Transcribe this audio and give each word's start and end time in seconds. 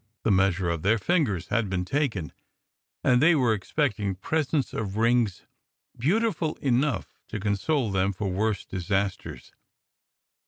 The 0.23 0.31
measure 0.31 0.67
of 0.67 0.81
their 0.81 0.97
fingers 0.97 1.49
had 1.49 1.69
been 1.69 1.85
taken, 1.85 2.33
and 3.03 3.21
they 3.21 3.35
were 3.35 3.53
expecting 3.53 4.15
presents 4.15 4.73
of 4.73 4.97
rings 4.97 5.43
beautiful 5.95 6.55
enough 6.55 7.19
to 7.27 7.39
console 7.39 7.91
them 7.91 8.11
for 8.11 8.27
worse 8.31 8.65
disas 8.65 9.15
ters. 9.19 9.51